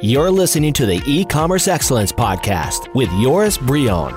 [0.00, 4.14] You're listening to the e-commerce excellence podcast with Joris Bryon.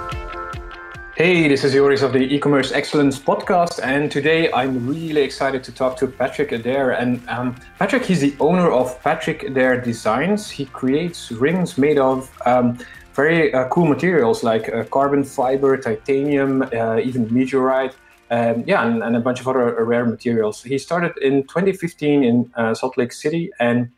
[1.15, 5.71] Hey, this is Joris of the e-commerce excellence podcast, and today I'm really excited to
[5.71, 6.91] talk to Patrick Adair.
[6.91, 10.51] And um, Patrick, he's the owner of Patrick Adair Designs.
[10.51, 12.77] He creates rings made of um,
[13.15, 17.95] very uh, cool materials like uh, carbon fiber, titanium, uh, even meteorite.
[18.29, 20.61] Um, yeah, and, and, a bunch of other rare materials.
[20.61, 23.89] He started in 2015 in uh, Salt Lake City, and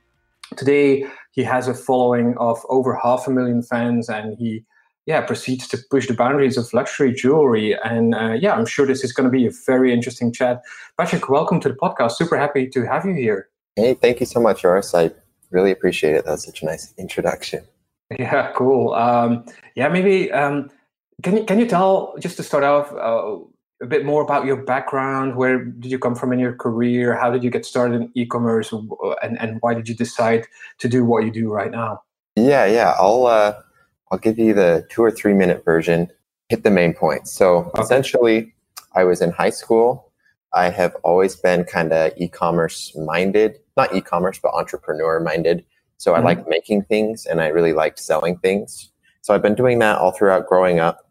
[0.56, 4.64] today he has a following of over half a million fans, and he
[5.06, 7.76] yeah proceeds to push the boundaries of luxury jewelry.
[7.84, 10.62] And uh, yeah, I'm sure this is going to be a very interesting chat.
[10.98, 12.12] Patrick, welcome to the podcast.
[12.12, 13.50] Super happy to have you here.
[13.76, 14.94] Hey, thank you so much, Joris.
[14.94, 15.10] I
[15.50, 16.26] really appreciate it.
[16.26, 17.64] That's such a nice introduction.
[18.20, 18.94] Yeah, cool.
[18.94, 20.70] Um, yeah, maybe um,
[21.24, 23.44] can you can you tell just to start off uh,
[23.84, 25.36] a bit more about your background.
[25.36, 27.16] Where did you come from in your career?
[27.16, 30.48] How did you get started in e-commerce, and and why did you decide
[30.80, 32.02] to do what you do right now?
[32.36, 32.96] Yeah, yeah.
[32.98, 33.54] I'll uh,
[34.12, 36.10] I'll give you the two or three minute version.
[36.50, 37.32] Hit the main points.
[37.32, 37.82] So okay.
[37.82, 38.54] essentially,
[38.94, 40.12] I was in high school.
[40.54, 45.66] I have always been kind of e-commerce minded, not e-commerce, but entrepreneur minded.
[45.98, 46.22] So mm-hmm.
[46.22, 48.92] I like making things, and I really liked selling things.
[49.22, 51.03] So I've been doing that all throughout growing up.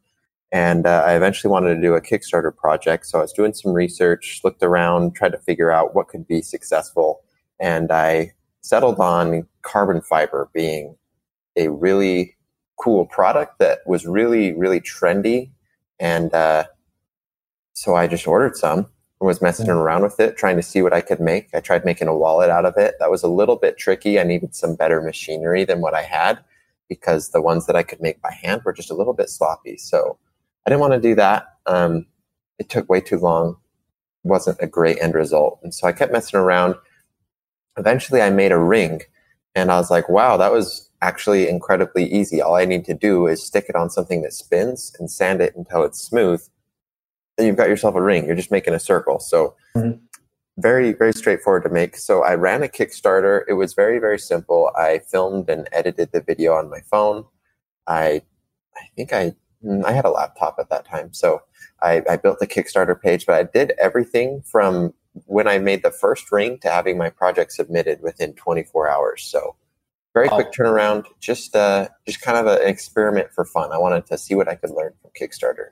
[0.53, 3.07] And uh, I eventually wanted to do a Kickstarter project.
[3.07, 6.43] So I was doing some research, looked around, tried to figure out what could be
[6.43, 7.23] successful.
[7.59, 10.95] And I settled on carbon fiber being
[11.57, 12.37] a really
[12.77, 15.51] cool product that was really, really trendy.
[15.99, 16.65] And uh,
[17.73, 19.75] so I just ordered some and was messing mm.
[19.75, 21.49] around with it, trying to see what I could make.
[21.55, 22.97] I tried making a wallet out of it.
[23.01, 24.21] That was a little bit tricky.
[24.21, 26.41] I needed some better machinery than what I had
[26.89, 29.79] because the ones that I could make by hand were just a little bit sloppy.
[29.79, 30.19] So
[30.67, 31.57] I didn't want to do that.
[31.67, 32.07] Um,
[32.59, 33.57] it took way too long.
[34.25, 35.59] It wasn't a great end result.
[35.63, 36.77] And so I kept messing around.
[37.77, 39.03] Eventually I made a ring
[39.55, 42.41] and I was like, wow, that was actually incredibly easy.
[42.41, 45.55] All I need to do is stick it on something that spins and sand it
[45.57, 46.43] until it's smooth.
[47.37, 48.27] And you've got yourself a ring.
[48.27, 49.19] You're just making a circle.
[49.19, 49.99] So mm-hmm.
[50.59, 51.97] very, very straightforward to make.
[51.97, 53.43] So I ran a Kickstarter.
[53.49, 54.71] It was very, very simple.
[54.77, 57.25] I filmed and edited the video on my phone.
[57.87, 58.23] I
[58.77, 59.35] I think I
[59.85, 61.13] I had a laptop at that time.
[61.13, 61.43] So
[61.83, 64.95] I, I, built the Kickstarter page, but I did everything from
[65.27, 69.23] when I made the first ring to having my project submitted within 24 hours.
[69.23, 69.57] So
[70.15, 73.73] very quick turnaround, just uh, just kind of an experiment for fun.
[73.73, 75.69] I wanted to see what I could learn from Kickstarter.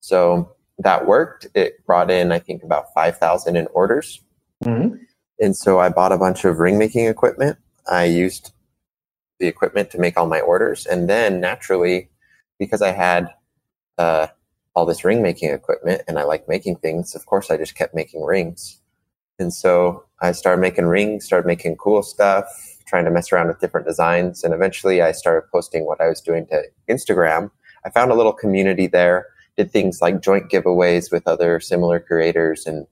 [0.00, 1.46] So that worked.
[1.54, 4.20] It brought in, I think, about 5,000 in orders.
[4.64, 4.96] Mm-hmm.
[5.40, 7.58] And so I bought a bunch of ring making equipment.
[7.88, 8.52] I used
[9.38, 10.86] the equipment to make all my orders.
[10.86, 12.10] And then naturally,
[12.58, 13.28] because I had
[13.98, 14.28] uh,
[14.74, 17.94] all this ring making equipment and I like making things, of course, I just kept
[17.94, 18.80] making rings.
[19.38, 22.46] And so I started making rings, started making cool stuff,
[22.86, 24.42] trying to mess around with different designs.
[24.42, 27.50] And eventually I started posting what I was doing to Instagram.
[27.84, 29.26] I found a little community there,
[29.56, 32.86] did things like joint giveaways with other similar creators and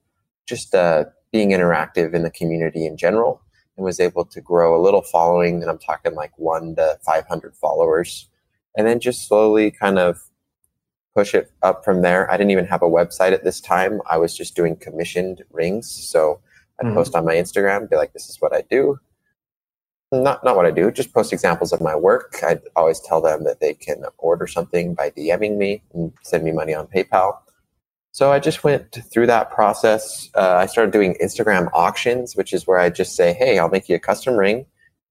[0.45, 3.41] just uh, being interactive in the community in general
[3.75, 5.61] and was able to grow a little following.
[5.61, 8.29] And I'm talking like one to 500 followers
[8.77, 10.21] and then just slowly kind of
[11.15, 12.31] push it up from there.
[12.31, 14.01] I didn't even have a website at this time.
[14.09, 15.89] I was just doing commissioned rings.
[15.89, 16.39] So
[16.79, 16.95] I'd mm-hmm.
[16.95, 18.99] post on my Instagram, be like, this is what I do.
[20.11, 22.35] Not not what I do, just post examples of my work.
[22.41, 26.53] I'd always tell them that they can order something by DMing me and send me
[26.53, 27.39] money on PayPal.
[28.11, 30.29] So I just went through that process.
[30.33, 33.89] Uh, I started doing Instagram auctions, which is where I just say, hey, I'll make
[33.89, 34.65] you a custom ring.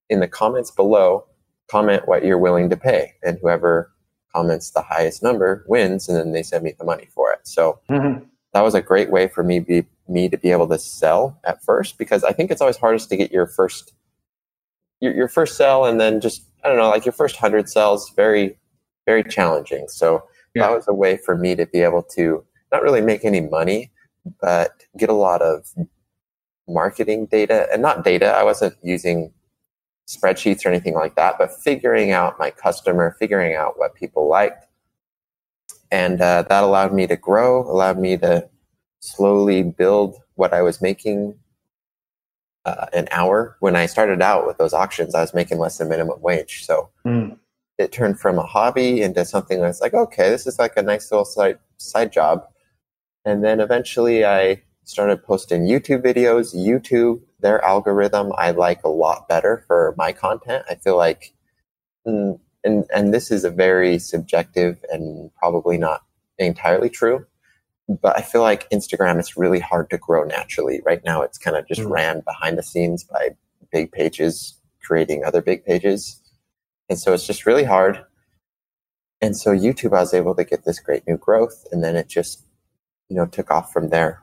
[0.09, 1.27] In the comments below,
[1.71, 3.93] comment what you're willing to pay, and whoever
[4.35, 7.41] comments the highest number wins, and then they send me the money for it.
[7.45, 8.25] So mm-hmm.
[8.53, 11.63] that was a great way for me be me to be able to sell at
[11.65, 13.93] first because I think it's always hardest to get your first
[15.01, 18.11] your, your first sell and then just I don't know like your first hundred sells
[18.11, 18.57] very
[19.05, 19.89] very challenging.
[19.89, 20.63] So yeah.
[20.63, 23.91] that was a way for me to be able to not really make any money,
[24.41, 25.67] but get a lot of
[26.69, 28.27] marketing data and not data.
[28.27, 29.33] I wasn't using
[30.07, 34.67] spreadsheets or anything like that, but figuring out my customer, figuring out what people liked.
[35.91, 38.49] And uh, that allowed me to grow, allowed me to
[39.01, 41.35] slowly build what I was making
[42.65, 43.57] uh, an hour.
[43.61, 46.65] When I started out with those auctions, I was making less than minimum wage.
[46.65, 47.37] So mm.
[47.79, 51.11] it turned from a hobby into something that's like, okay, this is like a nice
[51.11, 52.47] little side, side job.
[53.25, 56.55] And then eventually I started posting YouTube videos.
[56.55, 60.65] YouTube their algorithm I like a lot better for my content.
[60.71, 61.35] I feel like,
[62.07, 66.03] mm, and and this is a very subjective and probably not
[66.39, 67.27] entirely true,
[67.89, 70.81] but I feel like Instagram is really hard to grow naturally.
[70.85, 71.91] Right now, it's kind of just mm.
[71.91, 73.31] ran behind the scenes by
[73.73, 76.21] big pages creating other big pages.
[76.89, 78.05] And so it's just really hard.
[79.21, 82.09] And so YouTube, I was able to get this great new growth, and then it
[82.09, 82.45] just,
[83.09, 84.23] you know, took off from there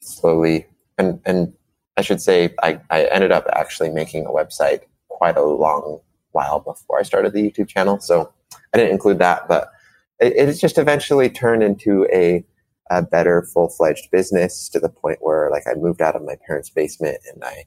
[0.00, 0.66] slowly.
[0.98, 1.54] And and
[1.96, 6.00] I should say, I, I ended up actually making a website quite a long
[6.32, 8.00] while before I started the YouTube channel.
[8.00, 8.32] So
[8.72, 9.70] I didn't include that, but
[10.18, 12.44] it, it just eventually turned into a,
[12.90, 16.36] a better full fledged business to the point where like I moved out of my
[16.46, 17.64] parents' basement and I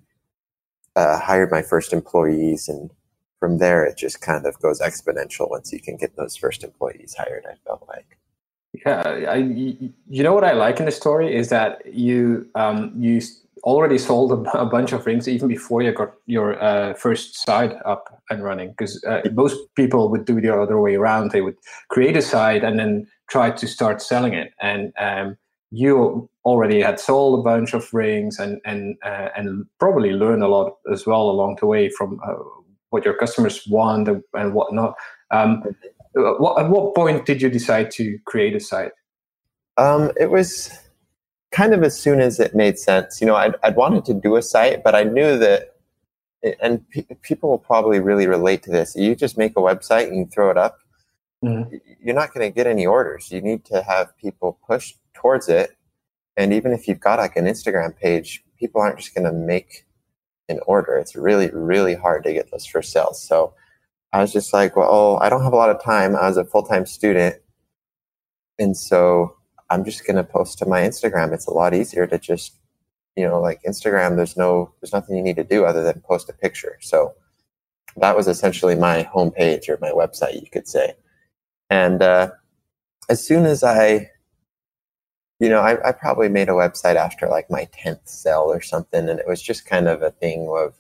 [0.98, 2.92] uh, hired my first employees and
[3.40, 7.16] from there it just kind of goes exponential once you can get those first employees
[7.18, 8.18] hired i felt like
[8.86, 13.22] yeah I, you know what i like in the story is that you um, you
[13.64, 17.74] already sold a, a, bunch of rings even before you got your uh, first site
[17.86, 21.58] up and running because uh, most people would do the other way around they would
[21.90, 25.38] create a site and then try to start selling it and um,
[25.72, 30.48] you already had sold a bunch of rings and and uh, and probably learned a
[30.48, 32.36] lot as well along the way from uh,
[32.90, 34.96] what your customers want and, and whatnot.
[35.32, 35.64] Um,
[36.14, 38.92] what, at what point did you decide to create a site?
[39.78, 40.72] Um, it was
[41.52, 43.22] kind of as soon as it made sense.
[43.22, 45.76] You know, I'd, I'd wanted to do a site, but I knew that,
[46.62, 48.96] and pe- people will probably really relate to this.
[48.96, 50.80] You just make a website and you throw it up.
[51.44, 51.76] Mm-hmm.
[52.02, 53.32] You're not going to get any orders.
[53.32, 55.76] You need to have people push towards it.
[56.36, 59.86] And even if you've got like an Instagram page, people aren't just going to make
[60.50, 60.96] an order.
[60.96, 63.22] It's really, really hard to get those first sales.
[63.22, 63.54] So
[64.14, 66.16] I was just like, well, I don't have a lot of time.
[66.16, 67.36] I was a full time student.
[68.60, 69.37] And so
[69.70, 71.34] I'm just going to post to my Instagram.
[71.34, 72.56] It's a lot easier to just,
[73.16, 76.30] you know, like Instagram, there's no, there's nothing you need to do other than post
[76.30, 76.78] a picture.
[76.82, 77.14] So
[77.98, 80.94] that was essentially my homepage or my website, you could say.
[81.70, 82.32] And uh,
[83.10, 84.12] as soon as I,
[85.40, 89.10] you know, I, I probably made a website after like my 10th sell or something.
[89.10, 90.74] And it was just kind of a thing of,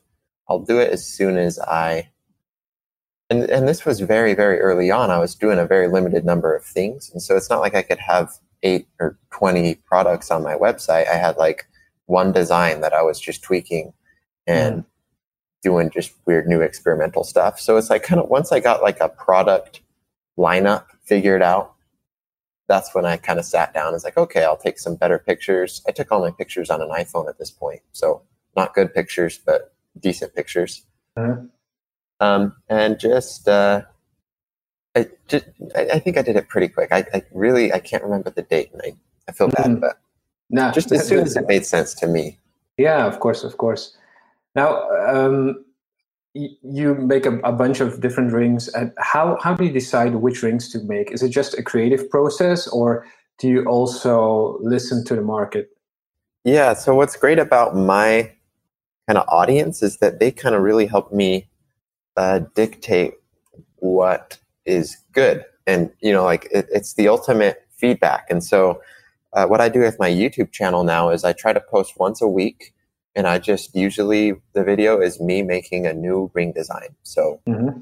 [0.49, 2.09] I'll do it as soon as I
[3.29, 6.55] and and this was very very early on i was doing a very limited number
[6.55, 8.31] of things and so it's not like i could have
[8.63, 11.67] eight or 20 products on my website, I had like
[12.05, 13.93] one design that I was just tweaking
[14.45, 14.85] and mm.
[15.61, 17.59] doing just weird new experimental stuff.
[17.59, 19.81] So it's like kind of once I got like a product
[20.37, 21.73] lineup figured out,
[22.67, 25.19] that's when I kind of sat down and was like, okay, I'll take some better
[25.19, 25.81] pictures.
[25.87, 27.81] I took all my pictures on an iPhone at this point.
[27.93, 28.23] So
[28.55, 30.83] not good pictures, but decent pictures.
[31.17, 31.45] Mm-hmm.
[32.19, 33.83] Um, and just, uh,
[34.97, 35.45] I just
[35.75, 36.91] I, I, think I did it pretty quick.
[36.91, 38.93] I, I, really I can't remember the date, and I,
[39.29, 39.99] I feel bad, but
[40.49, 42.39] no, just as soon as it made sense to me.
[42.77, 43.95] Yeah, of course, of course.
[44.55, 45.63] Now um,
[46.33, 50.41] you make a, a, bunch of different rings, and how how do you decide which
[50.41, 51.11] rings to make?
[51.11, 53.05] Is it just a creative process, or
[53.37, 55.69] do you also listen to the market?
[56.43, 56.73] Yeah.
[56.73, 58.31] So what's great about my
[59.07, 61.47] kind of audience is that they kind of really help me
[62.15, 63.13] uh, dictate
[63.75, 65.45] what is good.
[65.65, 68.27] And you know like it, it's the ultimate feedback.
[68.29, 68.81] And so
[69.33, 72.21] uh, what i do with my youtube channel now is i try to post once
[72.21, 72.73] a week
[73.13, 76.95] and i just usually the video is me making a new ring design.
[77.03, 77.79] So mm-hmm.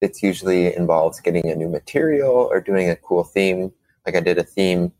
[0.00, 3.72] it's usually involves getting a new material or doing a cool theme.
[4.06, 4.92] Like i did a theme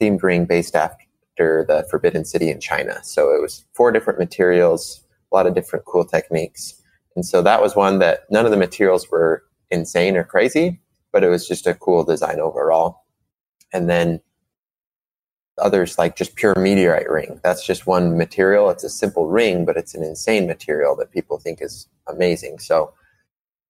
[0.00, 2.98] themed ring based after the forbidden city in china.
[3.02, 6.80] So it was four different materials a lot of different cool techniques.
[7.16, 10.80] And so that was one that none of the materials were insane or crazy,
[11.12, 13.04] but it was just a cool design overall.
[13.72, 14.20] And then
[15.58, 17.40] others like just pure meteorite ring.
[17.42, 18.70] That's just one material.
[18.70, 22.58] It's a simple ring, but it's an insane material that people think is amazing.
[22.58, 22.94] So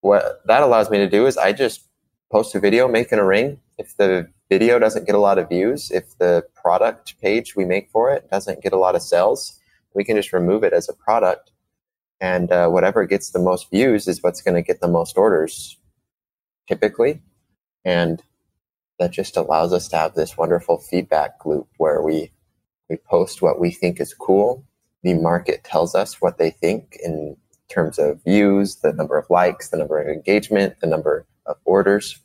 [0.01, 1.87] what that allows me to do is I just
[2.31, 3.61] post a video making a ring.
[3.77, 7.91] If the video doesn't get a lot of views, if the product page we make
[7.91, 9.59] for it doesn't get a lot of sales,
[9.95, 11.51] we can just remove it as a product.
[12.21, 15.77] And uh, whatever gets the most views is what's going to get the most orders
[16.71, 17.21] typically.
[17.85, 18.23] And
[19.01, 22.31] that just allows us to have this wonderful feedback loop where we
[22.89, 24.65] we post what we think is cool.
[25.03, 27.37] The market tells us what they think in
[27.69, 32.19] terms of views, the number of likes, the number of engagement, the number of orders.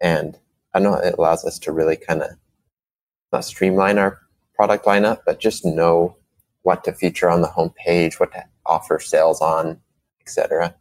[0.00, 0.36] And
[0.74, 2.30] I know it allows us to really kind of
[3.32, 4.20] not streamline our
[4.54, 6.16] product lineup, but just know
[6.62, 9.80] what to feature on the homepage, what to offer sales on,
[10.20, 10.74] etc.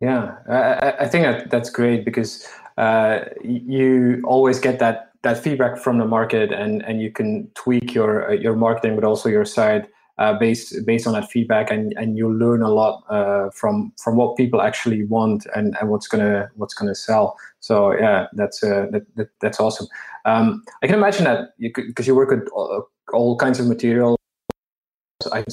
[0.00, 5.78] Yeah, I, I think that that's great because uh, you always get that that feedback
[5.78, 9.46] from the market, and and you can tweak your uh, your marketing, but also your
[9.46, 9.88] site
[10.18, 14.16] uh, based based on that feedback, and and you learn a lot uh, from from
[14.16, 17.36] what people actually want and, and what's gonna what's gonna sell.
[17.60, 19.86] So yeah, that's uh, that, that, that's awesome.
[20.26, 24.18] Um, I can imagine that because you, you work with all, all kinds of materials,
[25.32, 25.44] I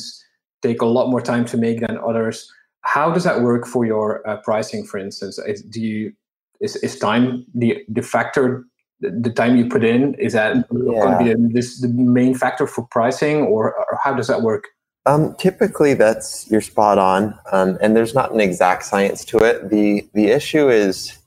[0.61, 2.51] take a lot more time to make than others.
[2.83, 4.85] How does that work for your uh, pricing?
[4.85, 6.13] For instance, is, do you
[6.59, 8.65] is, is time the the factor
[8.99, 10.61] the time you put in is that yeah.
[10.71, 14.41] going to be the, this the main factor for pricing or, or how does that
[14.41, 14.63] work
[15.05, 19.69] um, typically that's you're spot on um, and there's not an exact science to it
[19.69, 21.17] the the issue is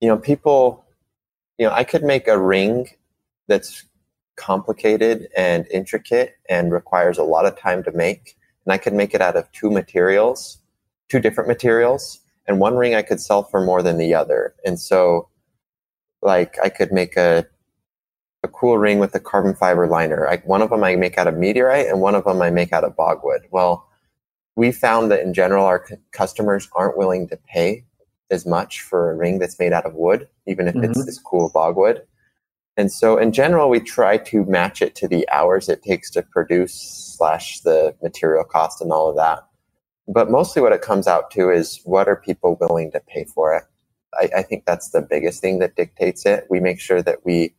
[0.00, 0.84] you know people
[1.58, 2.86] you know i could make a ring
[3.48, 3.84] that's
[4.36, 9.14] complicated and intricate and requires a lot of time to make and i could make
[9.14, 10.59] it out of two materials
[11.10, 14.80] two different materials and one ring i could sell for more than the other and
[14.80, 15.28] so
[16.22, 17.46] like I could make a
[18.42, 20.26] a cool ring with a carbon fiber liner.
[20.26, 22.72] Like one of them I make out of meteorite and one of them I make
[22.72, 23.42] out of bogwood.
[23.50, 23.86] Well,
[24.56, 27.84] we found that in general our c- customers aren't willing to pay
[28.30, 30.84] as much for a ring that's made out of wood, even if mm-hmm.
[30.84, 32.00] it's this cool bogwood.
[32.78, 36.22] And so in general, we try to match it to the hours it takes to
[36.22, 36.72] produce
[37.18, 39.40] slash the material cost and all of that.
[40.12, 43.54] But mostly what it comes out to is what are people willing to pay for
[43.54, 43.62] it?
[44.14, 46.46] I, I, think that's the biggest thing that dictates it.
[46.50, 47.54] We make sure that we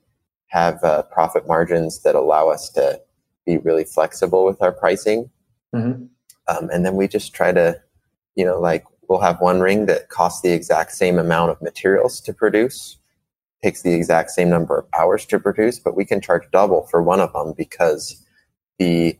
[0.47, 2.99] have uh, profit margins that allow us to
[3.45, 5.29] be really flexible with our pricing.
[5.73, 6.03] Mm-hmm.
[6.49, 7.79] Um, and then we just try to,
[8.35, 12.19] you know, like we'll have one ring that costs the exact same amount of materials
[12.21, 12.97] to produce,
[13.63, 17.01] takes the exact same number of hours to produce, but we can charge double for
[17.01, 18.25] one of them because
[18.77, 19.17] the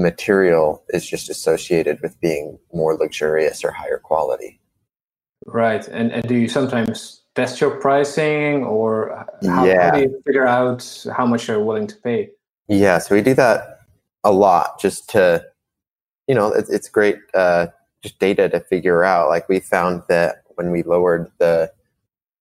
[0.00, 4.60] material is just associated with being more luxurious or higher quality.
[5.46, 5.86] Right.
[5.88, 9.90] And, and do you sometimes test your pricing or how, yeah.
[9.90, 12.30] how do you figure out how much you're willing to pay?
[12.68, 13.80] Yeah, so we do that
[14.24, 15.44] a lot just to,
[16.26, 17.68] you know, it's, it's great uh,
[18.02, 19.28] just data to figure out.
[19.28, 21.72] Like we found that when we lowered the,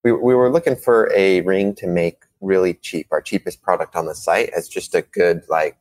[0.04, 4.06] we, we were looking for a ring to make really cheap, our cheapest product on
[4.06, 5.78] the site as just a good, like,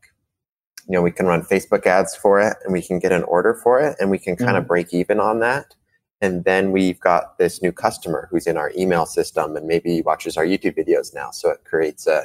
[0.89, 3.53] you know, we can run Facebook ads for it and we can get an order
[3.53, 4.59] for it and we can kind mm-hmm.
[4.59, 5.75] of break even on that.
[6.23, 10.39] And then we've got this new customer who's in our email system and maybe watches
[10.39, 11.31] our YouTube videos now.
[11.31, 12.25] So it creates a,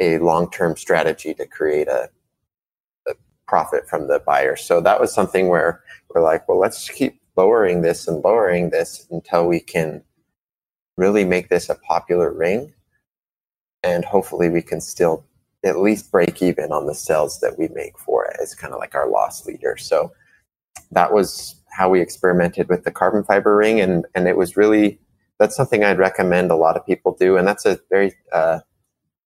[0.00, 2.10] a long term strategy to create a,
[3.06, 3.14] a,
[3.46, 4.56] profit from the buyer.
[4.56, 5.82] So that was something where
[6.12, 10.02] we're like, well, let's keep lowering this and lowering this until we can
[10.96, 12.74] really make this a popular ring.
[13.84, 15.24] And hopefully we can still
[15.64, 18.36] at least break even on the sales that we make for it.
[18.40, 19.76] It's kind of like our loss leader.
[19.76, 20.12] So
[20.92, 25.00] that was how we experimented with the carbon fiber ring, and and it was really
[25.38, 28.60] that's something I'd recommend a lot of people do, and that's a very uh,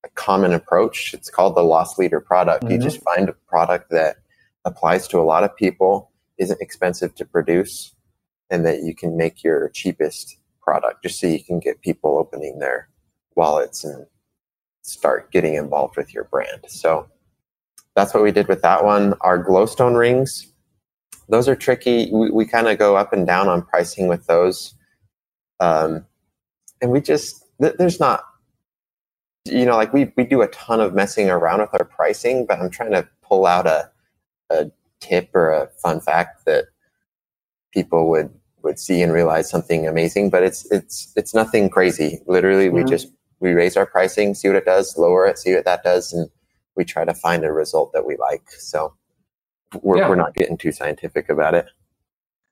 [0.04, 1.14] a common approach.
[1.14, 2.64] It's called the loss leader product.
[2.64, 2.72] Mm-hmm.
[2.72, 4.16] You just find a product that
[4.64, 7.94] applies to a lot of people, isn't expensive to produce,
[8.50, 12.58] and that you can make your cheapest product just so you can get people opening
[12.58, 12.88] their
[13.34, 14.06] wallets and
[14.82, 16.64] start getting involved with your brand.
[16.68, 17.08] So
[17.94, 19.14] that's what we did with that one.
[19.20, 20.52] Our glowstone rings,
[21.28, 22.10] those are tricky.
[22.12, 24.74] We, we kind of go up and down on pricing with those.
[25.60, 26.04] Um,
[26.80, 28.24] and we just, th- there's not,
[29.44, 32.58] you know, like we, we do a ton of messing around with our pricing, but
[32.58, 33.90] I'm trying to pull out a,
[34.50, 34.70] a
[35.00, 36.66] tip or a fun fact that
[37.72, 38.30] people would,
[38.62, 42.20] would see and realize something amazing, but it's, it's, it's nothing crazy.
[42.26, 42.76] Literally, mm-hmm.
[42.76, 43.08] we just,
[43.42, 46.12] we raise our pricing, see what it does, lower it, see what that does.
[46.12, 46.30] And
[46.76, 48.50] we try to find a result that we like.
[48.52, 48.94] So,
[49.82, 50.08] we're, yeah.
[50.08, 51.66] we're not getting too scientific about it.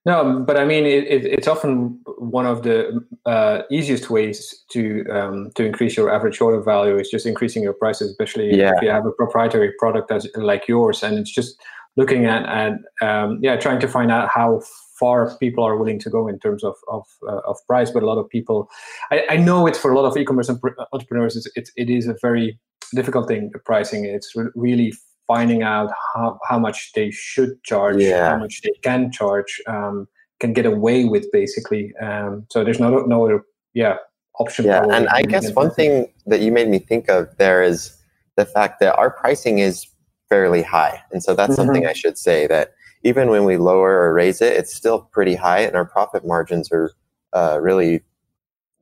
[0.07, 5.05] No, but I mean, it, it, it's often one of the uh, easiest ways to
[5.11, 8.73] um, to increase your average order value is just increasing your prices, especially yeah.
[8.75, 11.61] if you have a proprietary product that's like yours, and it's just
[11.99, 14.63] looking at and um, yeah, trying to find out how
[15.01, 17.91] far people are willing to go in terms of of, uh, of price.
[17.91, 18.69] But a lot of people,
[19.11, 20.51] I, I, know it's for a lot of e-commerce
[20.93, 22.59] entrepreneurs, it's, it, it is a very
[22.95, 23.51] difficult thing.
[23.65, 24.93] Pricing it's really
[25.27, 28.31] finding out how, how much they should charge, yeah.
[28.31, 30.07] how much they can charge, um,
[30.41, 31.93] can get away with basically.
[32.03, 33.43] Um, so there's no no other
[33.75, 33.97] yeah
[34.39, 34.65] option.
[34.67, 37.97] Yeah, and I guess one thing that you made me think of there is
[38.37, 39.87] the fact that our pricing is
[40.29, 41.63] fairly high, and so that's mm-hmm.
[41.63, 45.35] something I should say that even when we lower or raise it, it's still pretty
[45.35, 46.93] high, and our profit margins are
[47.33, 48.03] uh, really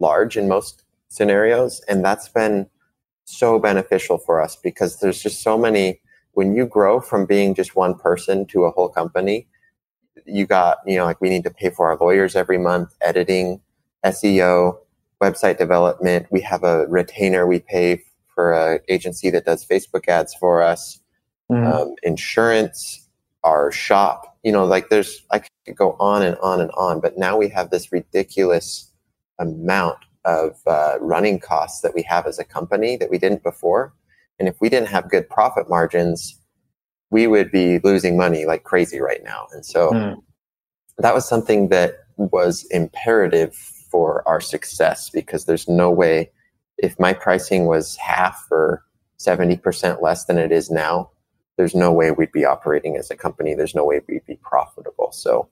[0.00, 2.68] large in most scenarios, and that's been
[3.24, 6.00] so beneficial for us because there's just so many
[6.38, 9.48] when you grow from being just one person to a whole company,
[10.24, 13.60] you got, you know, like we need to pay for our lawyers every month, editing,
[14.04, 14.78] SEO,
[15.20, 16.26] website development.
[16.30, 21.00] We have a retainer we pay for an agency that does Facebook ads for us,
[21.50, 21.66] mm-hmm.
[21.66, 23.07] um, insurance,
[23.44, 24.36] our shop.
[24.42, 27.48] You know, like there's, I could go on and on and on, but now we
[27.48, 28.92] have this ridiculous
[29.38, 33.94] amount of uh, running costs that we have as a company that we didn't before.
[34.38, 36.40] And if we didn't have good profit margins,
[37.10, 39.46] we would be losing money like crazy right now.
[39.52, 40.16] And so mm.
[40.98, 43.54] that was something that was imperative
[43.90, 46.30] for our success because there's no way
[46.76, 48.84] if my pricing was half or
[49.18, 51.10] 70% less than it is now,
[51.58, 53.54] there's no way we'd be operating as a company.
[53.54, 55.10] There's no way we'd be profitable.
[55.12, 55.50] So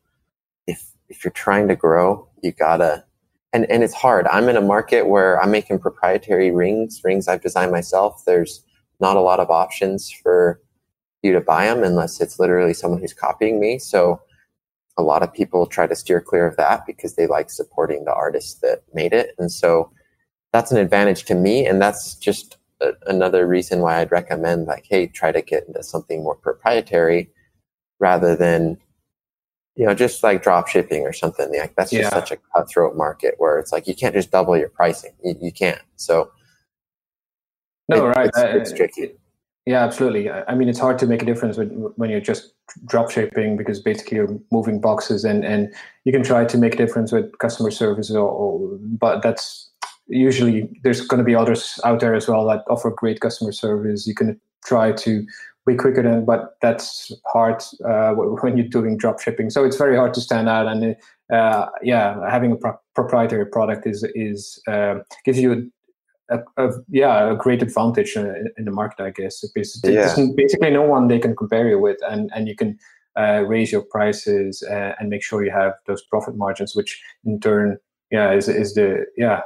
[0.66, 3.04] if if you're trying to grow, you gotta
[3.52, 4.26] and, and it's hard.
[4.28, 8.22] I'm in a market where I'm making proprietary rings, rings I've designed myself.
[8.24, 8.62] There's
[9.00, 10.60] not a lot of options for
[11.22, 13.78] you to buy them unless it's literally someone who's copying me.
[13.78, 14.20] So
[14.98, 18.14] a lot of people try to steer clear of that because they like supporting the
[18.14, 19.34] artist that made it.
[19.38, 19.90] And so
[20.52, 21.66] that's an advantage to me.
[21.66, 25.82] And that's just a, another reason why I'd recommend like, hey, try to get into
[25.82, 27.30] something more proprietary
[27.98, 28.78] rather than,
[29.76, 31.48] you know, just like drop shipping or something.
[31.56, 32.10] Like that's just yeah.
[32.10, 35.12] such a cutthroat market where it's like you can't just double your pricing.
[35.22, 35.82] You, you can't.
[35.96, 36.30] So
[37.88, 38.26] no, it, right.
[38.28, 39.12] It's, it's tricky.
[39.66, 40.30] Yeah, absolutely.
[40.30, 42.52] I mean, it's hard to make a difference when, when you're just
[42.84, 46.76] drop shipping because basically you're moving boxes and, and you can try to make a
[46.76, 49.68] difference with customer service, or, or but that's
[50.08, 54.06] usually there's going to be others out there as well that offer great customer service.
[54.06, 55.26] You can try to
[55.66, 59.50] be quicker than, but that's hard uh, when you're doing drop shipping.
[59.50, 60.68] So it's very hard to stand out.
[60.68, 60.96] And
[61.32, 65.70] uh, yeah, having a pro- proprietary product is is uh, gives you
[66.30, 69.44] a, a, yeah a great advantage in, in the market, I guess.
[69.54, 70.14] Because yeah.
[70.36, 72.78] basically no one they can compare you with, and and you can
[73.18, 77.40] uh, raise your prices uh, and make sure you have those profit margins, which in
[77.40, 77.78] turn
[78.10, 79.40] yeah is is the yeah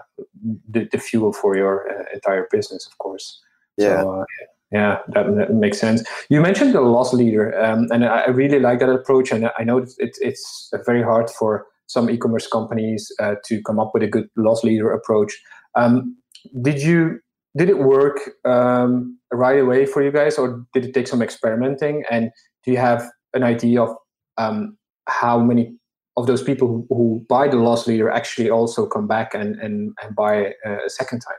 [0.68, 3.40] the, the fuel for your uh, entire business, of course.
[3.76, 4.02] Yeah.
[4.02, 4.24] So, uh,
[4.72, 6.04] yeah, that, that, makes sense.
[6.28, 9.32] You mentioned the loss leader, um, and I really like that approach.
[9.32, 13.90] And I know it's it's very hard for some e-commerce companies uh, to come up
[13.92, 15.36] with a good loss leader approach.
[15.74, 16.16] Um,
[16.62, 17.18] did you
[17.56, 22.04] did it work um, right away for you guys, or did it take some experimenting?
[22.08, 22.30] And
[22.64, 23.96] do you have an idea of
[24.38, 24.76] um,
[25.08, 25.74] how many
[26.16, 29.94] of those people who, who, buy the loss leader actually also come back and and,
[30.02, 31.38] and buy a second time?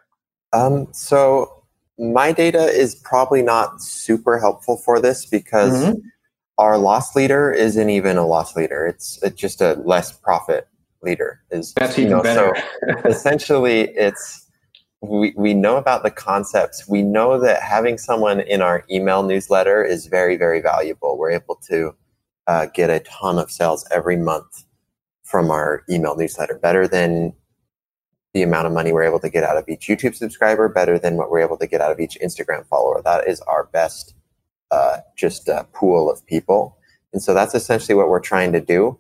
[0.54, 1.64] Um, so
[1.98, 6.00] my data is probably not super helpful for this because mm-hmm.
[6.58, 8.88] our loss leader isn't even a loss leader.
[8.88, 10.68] It's it's just a less profit
[11.02, 11.42] leader.
[11.52, 12.54] Is that's even know, better.
[12.56, 14.48] so essentially, it's
[15.02, 16.88] we, we know about the concepts.
[16.88, 21.18] We know that having someone in our email newsletter is very, very valuable.
[21.18, 21.96] We're able to
[22.52, 24.66] uh, get a ton of sales every month
[25.24, 27.34] from our email newsletter, better than
[28.34, 31.16] the amount of money we're able to get out of each YouTube subscriber, better than
[31.16, 33.02] what we're able to get out of each Instagram follower.
[33.04, 34.16] That is our best
[34.70, 36.78] uh, just uh, pool of people.
[37.14, 39.00] And so that's essentially what we're trying to do.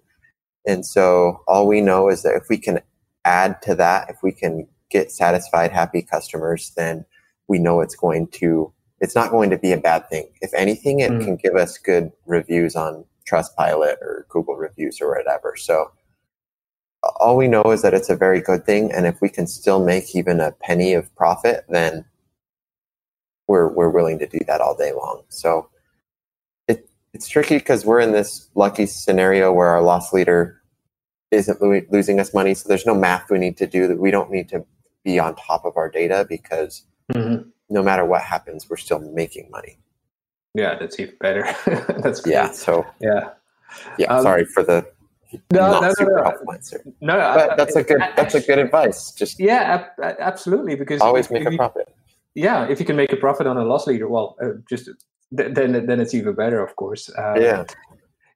[0.65, 2.79] And so all we know is that if we can
[3.25, 7.05] add to that, if we can get satisfied, happy customers, then
[7.49, 10.27] we know it's going to, it's not going to be a bad thing.
[10.41, 11.23] If anything, it mm.
[11.23, 15.55] can give us good reviews on Trustpilot or Google reviews or whatever.
[15.55, 15.91] So
[17.19, 18.91] all we know is that it's a very good thing.
[18.91, 22.05] And if we can still make even a penny of profit, then
[23.47, 25.23] we're, we're willing to do that all day long.
[25.29, 25.69] So
[26.67, 30.61] it, it's tricky because we're in this lucky scenario where our loss leader
[31.31, 32.53] isn't lo- losing us money.
[32.53, 33.99] So there's no math we need to do that.
[33.99, 34.65] We don't need to
[35.03, 37.49] be on top of our data because mm-hmm.
[37.69, 39.79] no matter what happens, we're still making money.
[40.53, 41.43] Yeah, that's even better.
[42.01, 42.33] that's great.
[42.33, 42.51] yeah.
[42.51, 43.29] So yeah,
[43.97, 44.07] yeah.
[44.07, 44.85] Um, sorry for the
[45.53, 46.83] no, not no, super no, helpful answer.
[46.99, 49.11] No, but that's a good that's a good advice.
[49.11, 50.75] Just yeah, absolutely.
[50.75, 51.93] Because always make a profit.
[52.35, 54.89] Yeah, if you can make a profit on a loss leader, well, uh, just
[55.31, 57.09] then then it's even better, of course.
[57.17, 57.63] Uh, yeah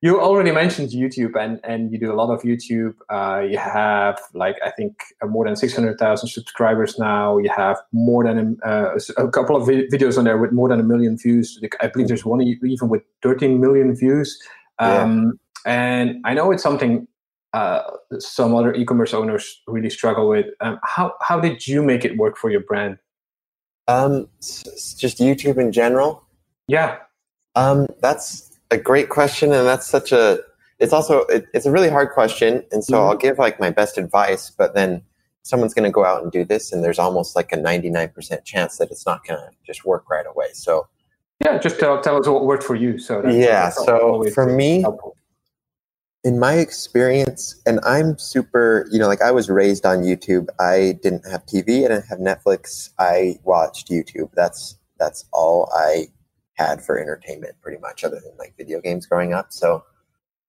[0.06, 2.94] you already mentioned YouTube and, and you do a lot of YouTube.
[3.10, 7.40] Uh, you have like I think uh, more than six hundred thousand subscribers now.
[7.40, 10.80] You have more than uh, a couple of vi- videos on there with more than
[10.80, 11.60] a million views.
[11.82, 14.40] I believe there's one even with thirteen million views.
[14.78, 15.74] Um, yeah.
[15.74, 17.08] And I know it's something
[17.54, 17.82] uh,
[18.20, 20.46] some other e-commerce owners really struggle with.
[20.62, 23.00] Um, how how did you make it work for your brand?
[23.88, 26.24] Um, just YouTube in general.
[26.68, 26.98] Yeah.
[27.56, 30.40] Um, that's a great question, and that's such a.
[30.80, 33.10] It's also it, it's a really hard question, and so mm-hmm.
[33.10, 35.02] I'll give like my best advice, but then
[35.44, 38.78] someone's going to go out and do this, and there's almost like a 99% chance
[38.78, 40.48] that it's not going to just work right away.
[40.54, 40.88] So
[41.44, 42.98] yeah, just tell, tell us what worked for you.
[42.98, 44.82] So that's, yeah, so for me.
[44.82, 45.16] Helpful.
[46.24, 50.48] In my experience, and I'm super, you know, like I was raised on YouTube.
[50.60, 52.90] I didn't have TV, I didn't have Netflix.
[52.98, 54.32] I watched YouTube.
[54.34, 56.08] That's that's all I
[56.56, 59.52] had for entertainment pretty much other than like video games growing up.
[59.52, 59.84] So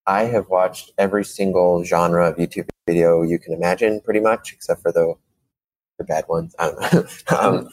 [0.06, 4.82] I have watched every single genre of YouTube video you can imagine pretty much, except
[4.82, 5.14] for the,
[5.98, 6.54] the bad ones.
[6.58, 7.36] I don't know.
[7.38, 7.68] um,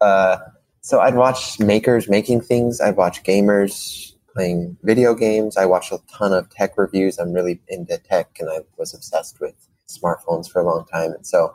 [0.00, 0.38] uh,
[0.80, 2.80] so I'd watch makers making things.
[2.80, 5.56] I'd watch gamers playing video games.
[5.56, 7.18] I watched a ton of tech reviews.
[7.18, 9.54] I'm really into tech and I was obsessed with
[9.88, 11.12] smartphones for a long time.
[11.12, 11.54] And so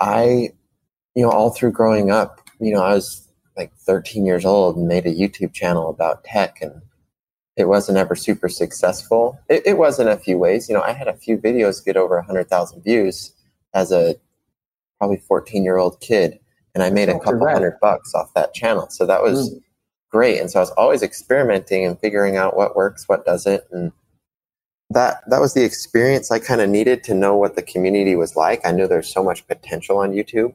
[0.00, 0.50] I,
[1.14, 3.25] you know, all through growing up, you know, I was
[3.56, 6.82] like 13 years old and made a YouTube channel about tech and
[7.56, 9.38] it wasn't ever super successful.
[9.48, 10.68] It, it was in a few ways.
[10.68, 13.32] You know, I had a few videos get over 100,000 views
[13.72, 14.16] as a
[14.98, 16.38] probably 14 year old kid
[16.76, 18.90] and I made a couple hundred bucks off that channel.
[18.90, 19.62] So that was mm.
[20.10, 20.38] great.
[20.38, 23.62] And so I was always experimenting and figuring out what works, what doesn't.
[23.72, 23.92] And
[24.90, 28.36] that that was the experience I kind of needed to know what the community was
[28.36, 28.60] like.
[28.62, 30.54] I knew there's so much potential on YouTube.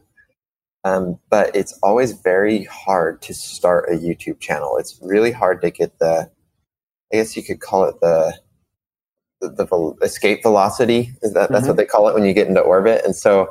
[0.84, 4.78] Um, but it's always very hard to start a YouTube channel.
[4.78, 6.30] It's really hard to get the,
[7.13, 8.34] I guess you could call it the,
[9.41, 11.12] the, the escape velocity.
[11.22, 11.67] Is that that's mm-hmm.
[11.67, 13.04] what they call it when you get into orbit?
[13.06, 13.50] And so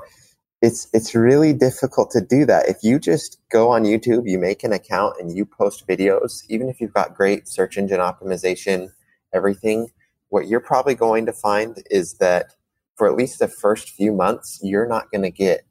[0.63, 2.69] it's it's really difficult to do that.
[2.69, 6.69] If you just go on YouTube, you make an account and you post videos, even
[6.69, 8.89] if you've got great search engine optimization,
[9.33, 9.89] everything,
[10.29, 12.53] what you're probably going to find is that
[12.97, 15.63] for at least the first few months, you're not going to get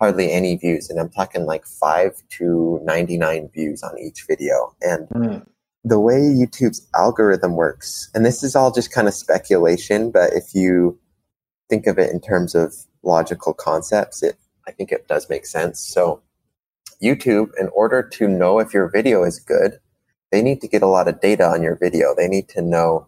[0.00, 0.90] hardly any views.
[0.90, 4.74] And I'm talking like five to 99 views on each video.
[4.80, 5.46] And mm.
[5.84, 10.54] the way YouTube's algorithm works, and this is all just kind of speculation, but if
[10.54, 10.98] you
[11.68, 15.78] think of it in terms of logical concepts, it I think it does make sense.
[15.80, 16.22] So
[17.02, 19.78] YouTube, in order to know if your video is good,
[20.32, 22.14] they need to get a lot of data on your video.
[22.14, 23.06] They need to know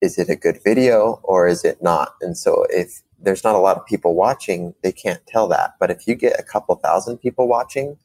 [0.00, 2.14] is it a good video or is it not?
[2.20, 5.74] And so if there's not a lot of people watching, they can't tell that.
[5.80, 7.96] But if you get a couple thousand people watching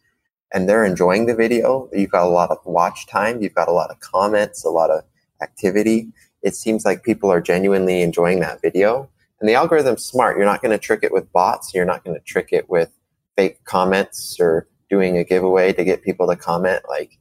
[0.54, 3.74] and they're enjoying the video, you've got a lot of watch time, you've got a
[3.74, 5.04] lot of comments, a lot of
[5.42, 6.10] activity.
[6.42, 9.10] It seems like people are genuinely enjoying that video.
[9.40, 10.38] And the algorithm's smart.
[10.38, 11.74] You're not going to trick it with bots.
[11.74, 12.90] You're not going to trick it with
[13.36, 16.82] fake comments or doing a giveaway to get people to comment.
[16.88, 17.18] Like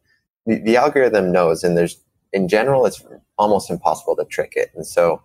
[0.47, 2.01] the, the algorithm knows, and there's
[2.33, 3.05] in general, it's
[3.39, 4.71] almost impossible to trick it.
[4.75, 5.23] And so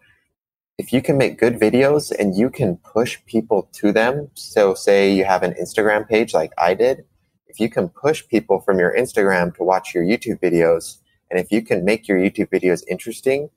[0.78, 5.12] if you can make good videos and you can push people to them, so say
[5.12, 7.04] you have an Instagram page like I did,
[7.48, 10.98] if you can push people from your Instagram to watch your YouTube videos,
[11.32, 13.50] and if you can make your YouTube videos interesting,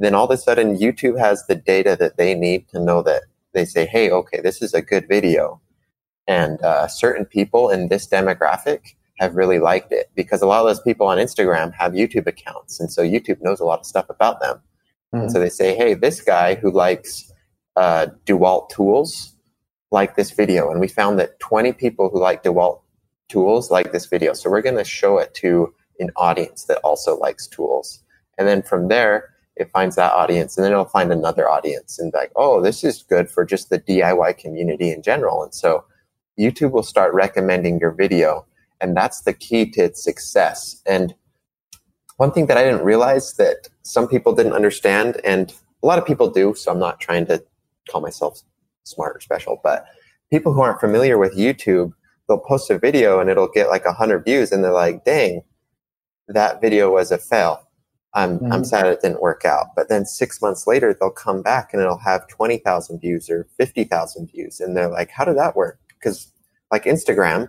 [0.00, 3.22] then all of a sudden YouTube has the data that they need to know that
[3.52, 5.60] they say, hey, okay, this is a good video.
[6.26, 8.80] And uh, certain people in this demographic
[9.18, 12.80] have really liked it because a lot of those people on Instagram have YouTube accounts.
[12.80, 14.60] And so YouTube knows a lot of stuff about them.
[15.14, 15.22] Mm-hmm.
[15.22, 17.32] And so they say, hey, this guy who likes
[17.76, 19.34] uh, DeWalt tools
[19.92, 20.70] like this video.
[20.70, 22.80] And we found that 20 people who like DeWalt
[23.28, 24.32] tools like this video.
[24.32, 28.02] So we're going to show it to an audience that also likes tools.
[28.38, 32.12] And then from there, it finds that audience and then it'll find another audience and
[32.12, 35.44] like, oh, this is good for just the DIY community in general.
[35.44, 35.84] And so
[36.38, 38.46] YouTube will start recommending your video.
[38.80, 40.82] And that's the key to its success.
[40.84, 41.14] And
[42.16, 46.06] one thing that I didn't realize that some people didn't understand, and a lot of
[46.06, 47.42] people do, so I'm not trying to
[47.88, 48.42] call myself
[48.84, 49.86] smart or special, but
[50.30, 51.92] people who aren't familiar with YouTube,
[52.28, 55.42] they'll post a video and it'll get like 100 views, and they're like, dang,
[56.28, 57.64] that video was a fail
[58.14, 58.52] I'm, mm-hmm.
[58.52, 59.68] I'm sad it didn't work out.
[59.74, 64.30] But then six months later, they'll come back and it'll have 20,000 views or 50,000
[64.30, 64.60] views.
[64.60, 65.80] And they're like, how did that work?
[65.88, 66.32] Because
[66.70, 67.48] like Instagram,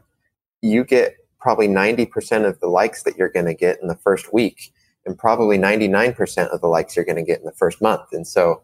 [0.62, 1.16] you get
[1.46, 4.74] probably 90% of the likes that you're going to get in the first week
[5.06, 8.12] and probably 99% of the likes you're going to get in the first month.
[8.14, 8.64] And so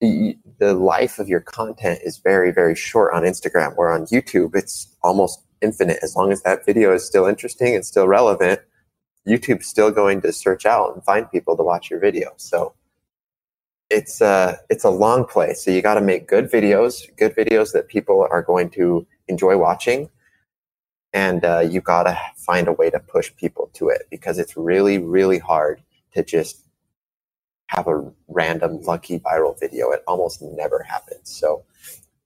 [0.00, 4.96] the life of your content is very, very short on Instagram, where on YouTube, it's
[5.04, 6.00] almost infinite.
[6.02, 8.60] As long as that video is still interesting and still relevant,
[9.28, 12.32] YouTube's still going to search out and find people to watch your video.
[12.36, 12.74] So
[13.90, 15.54] it's a it's a long play.
[15.54, 19.56] So you got to make good videos, good videos that people are going to enjoy
[19.56, 20.10] watching,
[21.12, 24.56] and uh, you got to find a way to push people to it because it's
[24.56, 25.82] really really hard
[26.14, 26.66] to just
[27.66, 29.90] have a random lucky viral video.
[29.92, 31.30] It almost never happens.
[31.30, 31.64] So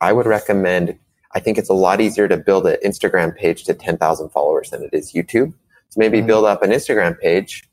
[0.01, 0.99] I would recommend.
[1.33, 4.85] I think it's a lot easier to build an Instagram page to 10,000 followers than
[4.85, 5.53] it is YouTube
[5.95, 6.27] so maybe mm-hmm.
[6.27, 7.69] build up an Instagram page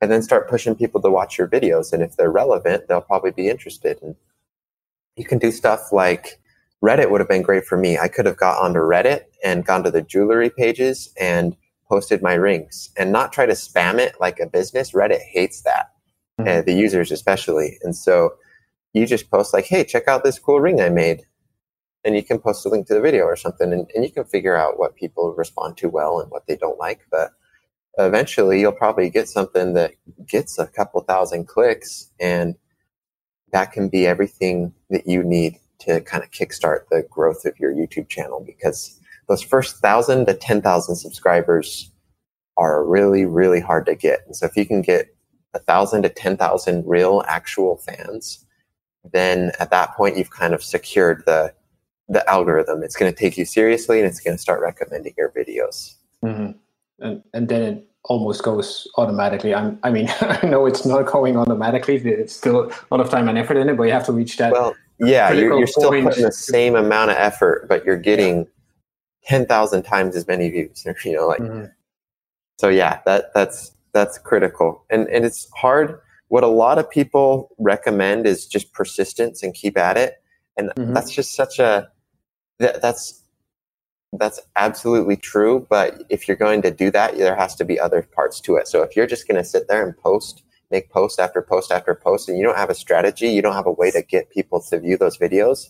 [0.00, 1.92] and then start pushing people to watch your videos.
[1.92, 3.98] And if they're relevant, they'll probably be interested.
[4.00, 4.16] And
[5.16, 6.40] you can do stuff like
[6.82, 7.98] Reddit would have been great for me.
[7.98, 11.56] I could have got onto Reddit and gone to the jewelry pages and
[11.88, 14.92] posted my rings and not try to spam it like a business.
[14.92, 15.92] Reddit hates that,
[16.40, 16.48] mm-hmm.
[16.48, 17.78] uh, the users especially.
[17.82, 18.34] And so
[18.92, 21.24] you just post like, hey, check out this cool ring I made
[22.04, 24.24] and you can post a link to the video or something and, and you can
[24.24, 27.30] figure out what people respond to well and what they don't like but
[27.98, 29.92] eventually you'll probably get something that
[30.26, 32.56] gets a couple thousand clicks and
[33.52, 37.72] that can be everything that you need to kind of kickstart the growth of your
[37.72, 41.90] youtube channel because those first thousand to ten thousand subscribers
[42.56, 45.12] are really really hard to get and so if you can get
[45.54, 48.44] a thousand to 10,000 real actual fans,
[49.12, 51.52] then at that point you've kind of secured the
[52.08, 52.82] the algorithm.
[52.82, 55.94] It's going to take you seriously and it's going to start recommending your videos.
[56.24, 56.52] Mm-hmm.
[56.98, 59.54] And and then it almost goes automatically.
[59.54, 61.96] I'm, I mean, I know it's not going automatically.
[61.96, 64.36] It's still a lot of time and effort in it, but you have to reach
[64.38, 64.52] that.
[64.52, 68.44] Well, yeah, you're, you're still putting the same amount of effort, but you're getting yeah.
[69.26, 70.86] ten thousand times as many views.
[71.04, 71.66] You know, like mm-hmm.
[72.58, 72.68] so.
[72.68, 76.00] Yeah, that that's that's critical, and and it's hard.
[76.28, 80.22] What a lot of people recommend is just persistence and keep at it,
[80.56, 80.94] and mm-hmm.
[80.94, 81.90] that's just such a
[82.58, 83.22] that, that's
[84.12, 85.66] that's absolutely true.
[85.68, 88.68] But if you're going to do that, there has to be other parts to it.
[88.68, 91.94] So if you're just going to sit there and post, make post after post after
[91.94, 94.60] post, and you don't have a strategy, you don't have a way to get people
[94.60, 95.68] to view those videos,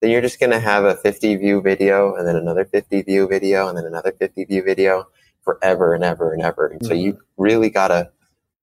[0.00, 3.26] then you're just going to have a 50 view video and then another 50 view
[3.26, 5.04] video and then another 50 view video
[5.42, 6.70] forever and ever and ever.
[6.70, 6.86] Mm-hmm.
[6.86, 8.10] so you really gotta,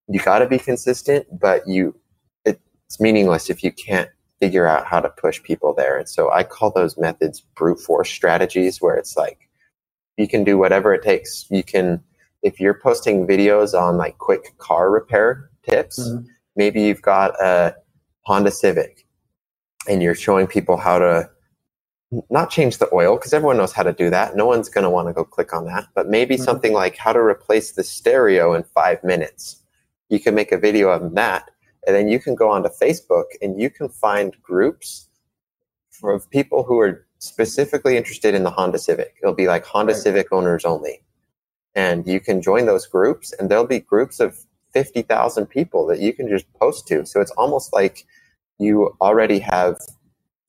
[0.08, 1.96] you gotta be consistent, but you,
[2.46, 4.10] it's meaningless if you can't
[4.40, 5.98] figure out how to push people there.
[5.98, 9.50] And so I call those methods brute force strategies where it's like
[10.18, 11.46] you can do whatever it takes.
[11.50, 12.04] You can,
[12.44, 16.26] if you're posting videos on like quick car repair tips, mm-hmm.
[16.56, 17.76] maybe you've got a
[18.22, 19.06] Honda Civic
[19.88, 21.30] and you're showing people how to
[22.30, 24.36] not change the oil because everyone knows how to do that.
[24.36, 25.88] No one's going to want to go click on that.
[25.96, 26.44] But maybe mm-hmm.
[26.44, 29.62] something like how to replace the stereo in five minutes.
[30.10, 31.50] You can make a video of that
[31.86, 35.10] and then you can go onto Facebook and you can find groups
[36.04, 39.16] of people who are specifically interested in the Honda Civic.
[39.22, 40.02] It'll be like Honda right.
[40.02, 41.02] Civic owners only.
[41.74, 44.45] And you can join those groups and there'll be groups of
[44.76, 47.06] 50,000 people that you can just post to.
[47.06, 48.06] So it's almost like
[48.60, 49.80] you already have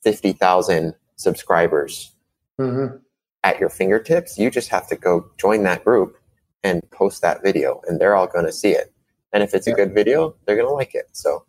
[0.03, 2.13] 50,000 subscribers
[2.61, 2.97] mm-hmm.
[3.45, 4.37] at your fingertips.
[4.37, 6.19] You just have to go join that group
[6.65, 8.93] and post that video and they're all going to see it.
[9.33, 9.75] And if it's yeah.
[9.75, 11.09] a good video, they're gonna like it.
[11.13, 11.45] So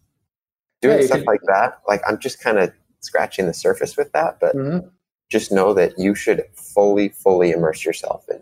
[0.81, 4.39] doing yeah, stuff like that, like I'm just kind of scratching the surface with that,
[4.39, 4.87] but mm-hmm.
[5.29, 8.41] just know that you should fully, fully immerse yourself in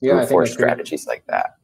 [0.00, 1.56] yeah, for strategies like that.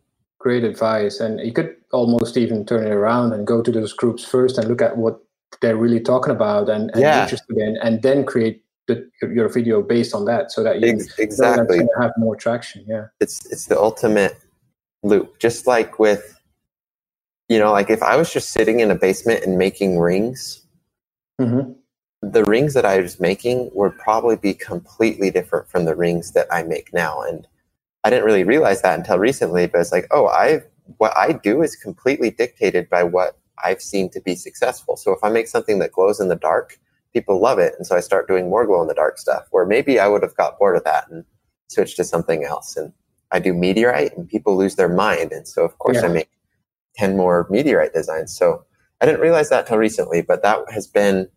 [0.46, 4.22] Great advice, and you could almost even turn it around and go to those groups
[4.24, 5.18] first and look at what
[5.60, 7.24] they're really talking about and, and yeah.
[7.24, 8.94] interested in, and then create the,
[9.38, 12.84] your video based on that, so that you exactly have more traction.
[12.86, 14.38] Yeah, it's it's the ultimate
[15.02, 16.24] loop, just like with
[17.48, 20.62] you know, like if I was just sitting in a basement and making rings,
[21.40, 21.72] mm-hmm.
[22.22, 26.46] the rings that I was making would probably be completely different from the rings that
[26.52, 27.22] I make now.
[27.22, 27.46] And
[28.06, 30.60] I didn't really realize that until recently, but it's like, oh, I
[30.98, 34.96] what I do is completely dictated by what I've seen to be successful.
[34.96, 36.78] So if I make something that glows in the dark,
[37.12, 37.74] people love it.
[37.76, 40.22] And so I start doing more glow in the dark stuff where maybe I would
[40.22, 41.24] have got bored of that and
[41.66, 42.76] switched to something else.
[42.76, 42.92] And
[43.32, 45.32] I do meteorite and people lose their mind.
[45.32, 46.08] And so of course yeah.
[46.08, 46.30] I make
[46.94, 48.36] 10 more meteorite designs.
[48.36, 48.64] So
[49.00, 51.28] I didn't realize that till recently, but that has been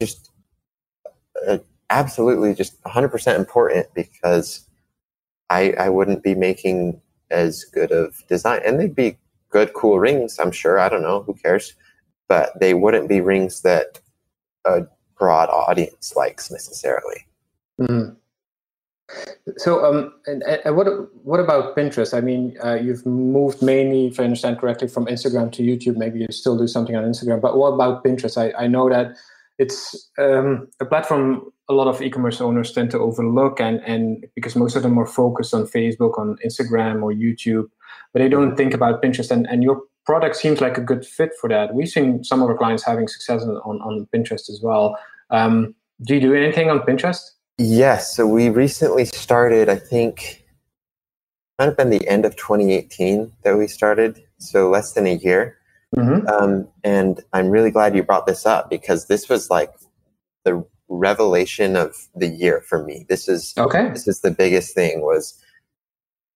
[0.00, 0.32] just
[1.46, 1.58] uh,
[1.90, 4.63] absolutely just 100% important because
[5.50, 8.60] I, I wouldn't be making as good of design.
[8.64, 9.18] And they'd be
[9.50, 10.78] good, cool rings, I'm sure.
[10.78, 11.74] I don't know, who cares?
[12.28, 14.00] But they wouldn't be rings that
[14.64, 14.82] a
[15.18, 17.26] broad audience likes necessarily.
[17.80, 18.14] Mm-hmm.
[19.58, 20.86] So, um, and, and, what
[21.24, 22.16] what about Pinterest?
[22.16, 25.96] I mean, uh, you've moved mainly, if I understand correctly, from Instagram to YouTube.
[25.96, 28.38] Maybe you still do something on Instagram, but what about Pinterest?
[28.38, 29.16] I, I know that
[29.58, 34.56] it's um, a platform a lot of e-commerce owners tend to overlook, and and because
[34.56, 37.68] most of them are focused on Facebook, on Instagram, or YouTube,
[38.12, 39.30] but they don't think about Pinterest.
[39.30, 41.74] And and your product seems like a good fit for that.
[41.74, 44.98] We've seen some of our clients having success on on, Pinterest as well.
[45.30, 47.22] Um, do you do anything on Pinterest?
[47.56, 48.14] Yes.
[48.14, 50.44] So we recently started, I think,
[51.58, 54.20] might have been the end of 2018 that we started.
[54.38, 55.56] So less than a year.
[55.96, 56.26] Mm-hmm.
[56.28, 59.72] Um, and I'm really glad you brought this up because this was like
[60.44, 63.06] the revelation of the year for me.
[63.08, 63.88] This is okay.
[63.90, 65.40] This is the biggest thing was,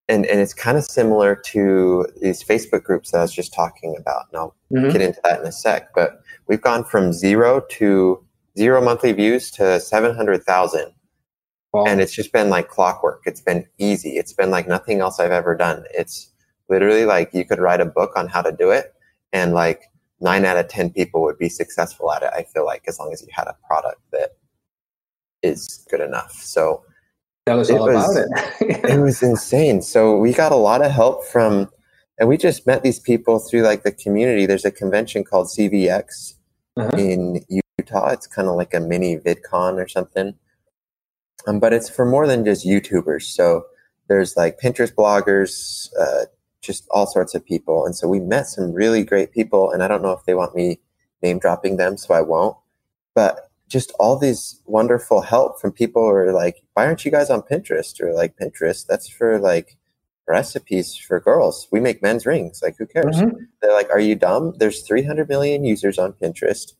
[0.08, 3.96] and and it's kind of similar to these Facebook groups that I was just talking
[3.98, 4.26] about.
[4.30, 4.90] And I'll mm-hmm.
[4.90, 5.94] get into that in a sec.
[5.94, 8.24] But we've gone from zero to
[8.56, 10.92] zero monthly views to seven hundred thousand
[11.72, 11.84] Wow.
[11.86, 13.22] And it's just been like clockwork.
[13.26, 14.16] It's been easy.
[14.16, 15.84] It's been like nothing else I've ever done.
[15.92, 16.32] It's
[16.68, 18.94] literally like you could write a book on how to do it
[19.32, 19.82] and like
[20.20, 22.30] nine out of 10 people would be successful at it.
[22.34, 24.36] I feel like as long as you had a product that
[25.42, 26.32] is good enough.
[26.32, 26.84] So
[27.46, 28.28] tell us all was, about
[28.60, 28.84] it.
[28.90, 29.82] it was insane.
[29.82, 31.70] So we got a lot of help from,
[32.18, 34.46] and we just met these people through like the community.
[34.46, 36.34] There's a convention called CVX
[36.76, 36.96] uh-huh.
[36.96, 37.44] in
[37.78, 38.08] Utah.
[38.08, 40.34] It's kind of like a mini VidCon or something
[41.48, 43.22] um, but it's for more than just YouTubers.
[43.22, 43.64] So
[44.08, 46.26] there's like Pinterest bloggers, uh,
[46.60, 47.86] just all sorts of people.
[47.86, 49.70] And so we met some really great people.
[49.70, 50.80] And I don't know if they want me
[51.22, 52.56] name dropping them, so I won't.
[53.14, 57.30] But just all these wonderful help from people who are like, why aren't you guys
[57.30, 58.00] on Pinterest?
[58.00, 59.76] Or like, Pinterest, that's for like
[60.26, 61.66] recipes for girls.
[61.70, 62.60] We make men's rings.
[62.62, 63.16] Like, who cares?
[63.16, 63.36] Mm-hmm.
[63.60, 64.54] They're like, are you dumb?
[64.58, 66.72] There's 300 million users on Pinterest,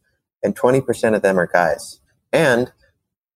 [0.42, 2.00] and 20% of them are guys.
[2.32, 2.72] And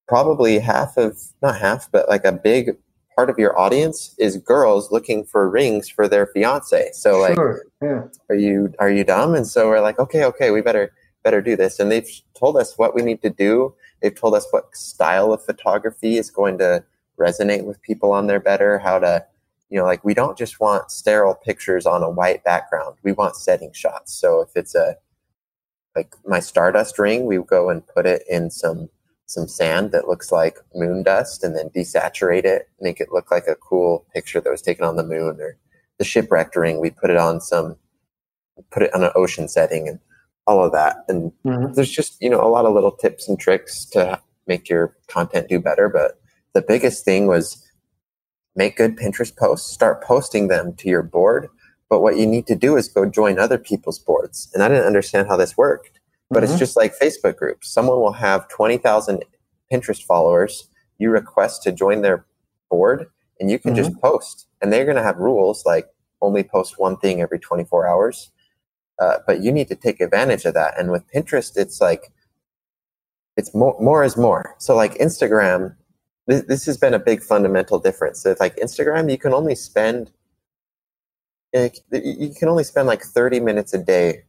[0.06, 2.76] probably half of, not half, but like a big
[3.14, 6.90] part of your audience is girls looking for rings for their fiance.
[6.92, 7.64] So like, sure.
[7.82, 8.04] yeah.
[8.28, 9.34] are you are you dumb?
[9.34, 11.78] And so we're like, okay, okay, we better better do this.
[11.78, 13.74] And they've told us what we need to do.
[14.00, 16.84] They've told us what style of photography is going to
[17.18, 18.78] resonate with people on there better.
[18.78, 19.24] How to,
[19.70, 22.96] you know, like we don't just want sterile pictures on a white background.
[23.02, 24.12] We want setting shots.
[24.14, 24.96] So if it's a
[25.94, 28.88] like my stardust ring, we go and put it in some
[29.32, 33.46] some sand that looks like moon dust and then desaturate it, make it look like
[33.46, 35.56] a cool picture that was taken on the moon or
[35.98, 36.80] the shipwrecked ring.
[36.80, 37.76] We put it on some,
[38.70, 39.98] put it on an ocean setting and
[40.46, 41.04] all of that.
[41.08, 41.72] And mm-hmm.
[41.72, 45.48] there's just, you know, a lot of little tips and tricks to make your content
[45.48, 45.88] do better.
[45.88, 46.20] But
[46.52, 47.66] the biggest thing was
[48.54, 51.48] make good Pinterest posts, start posting them to your board.
[51.88, 54.50] But what you need to do is go join other people's boards.
[54.54, 56.00] And I didn't understand how this worked.
[56.32, 56.52] But mm-hmm.
[56.52, 57.70] it's just like Facebook groups.
[57.70, 59.22] Someone will have 20,000
[59.70, 60.68] Pinterest followers.
[60.98, 62.24] You request to join their
[62.70, 63.06] board
[63.38, 63.84] and you can mm-hmm.
[63.84, 64.46] just post.
[64.62, 65.88] And they're going to have rules like
[66.22, 68.30] only post one thing every 24 hours.
[68.98, 70.78] Uh, but you need to take advantage of that.
[70.78, 72.10] And with Pinterest, it's like,
[73.36, 74.54] it's more, more is more.
[74.58, 75.74] So like Instagram,
[76.26, 78.22] this, this has been a big fundamental difference.
[78.22, 80.12] So like Instagram, you can only spend,
[81.52, 84.22] you can only spend like 30 minutes a day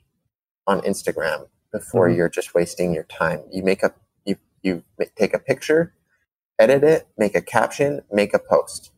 [0.68, 2.18] on Instagram before mm-hmm.
[2.18, 3.42] you're just wasting your time.
[3.52, 3.92] You make a
[4.26, 4.84] you you
[5.18, 5.94] take a picture,
[6.58, 8.92] edit it, make a caption, make a post.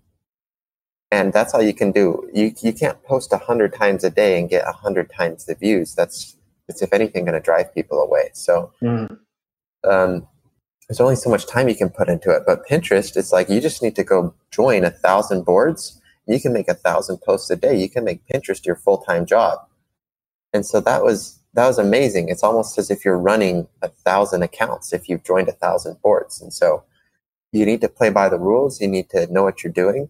[1.10, 2.30] And that's all you can do.
[2.34, 5.56] You you can't post a hundred times a day and get a hundred times the
[5.56, 5.96] views.
[5.96, 8.32] That's it's if anything going to drive people away.
[8.34, 9.18] So mm.
[9.84, 10.28] um,
[10.88, 12.44] there's only so much time you can put into it.
[12.46, 16.02] But Pinterest, it's like you just need to go join a thousand boards.
[16.28, 17.80] You can make a thousand posts a day.
[17.80, 19.60] You can make Pinterest your full time job.
[20.54, 22.30] And so that was that was amazing.
[22.30, 26.42] It's almost as if you're running a thousand accounts if you've joined a thousand boards.
[26.42, 26.84] And so
[27.54, 28.82] you need to play by the rules.
[28.82, 30.10] You need to know what you're doing,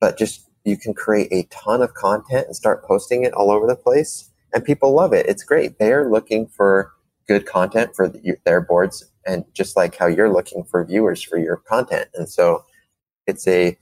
[0.00, 3.66] but just you can create a ton of content and start posting it all over
[3.66, 4.30] the place.
[4.52, 5.24] And people love it.
[5.26, 5.78] It's great.
[5.78, 6.92] They're looking for
[7.26, 8.12] good content for
[8.44, 12.08] their boards and just like how you're looking for viewers for your content.
[12.14, 12.64] And so
[13.26, 13.78] it's a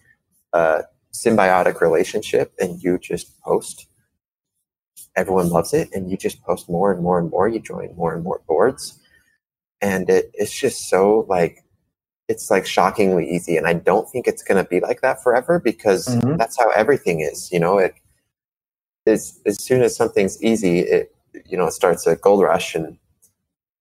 [0.53, 3.87] uh, symbiotic relationship and you just post
[5.17, 8.15] everyone loves it and you just post more and more and more you join more
[8.15, 8.99] and more boards.
[9.81, 11.65] And it, it's just so like
[12.29, 15.59] it's like shockingly easy and i don't think it's going to be like that forever
[15.59, 16.37] because mm-hmm.
[16.37, 17.93] that's how everything is you know it
[19.05, 21.13] is as soon as something's easy it
[21.45, 22.97] you know it starts a gold rush and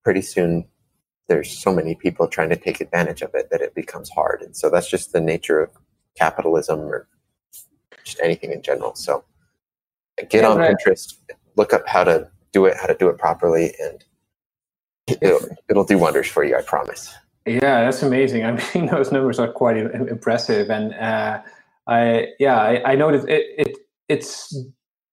[0.04, 0.66] pretty soon
[1.30, 4.42] there's so many people trying to take advantage of it that it becomes hard.
[4.42, 5.70] And so that's just the nature of
[6.18, 7.08] capitalism or
[8.04, 9.24] just anything in general so
[10.30, 11.16] get yeah, on Pinterest,
[11.56, 14.04] look up how to do it, how to do it properly, and
[15.22, 16.58] it'll, it'll do wonders for you.
[16.58, 17.14] I promise.
[17.46, 18.46] Yeah, that's amazing.
[18.46, 21.42] I mean, those numbers are quite impressive, and uh,
[21.88, 23.78] I yeah, I, I know that it, it
[24.08, 24.56] it's